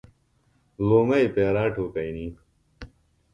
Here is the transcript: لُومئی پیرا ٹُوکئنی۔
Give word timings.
لُومئی 0.87 1.25
پیرا 1.35 1.65
ٹُوکئنی۔ 1.73 2.25